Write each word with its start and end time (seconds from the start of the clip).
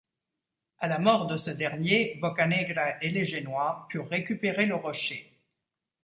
À 0.79 0.87
la 0.87 0.97
mort 0.97 1.27
de 1.27 1.37
ce 1.37 1.51
dernier, 1.51 2.17
Boccanegra 2.19 2.99
et 3.03 3.11
les 3.11 3.27
Génois 3.27 3.85
purent 3.91 4.09
récupérer 4.09 4.65
le 4.65 4.73
rocher. 4.73 5.31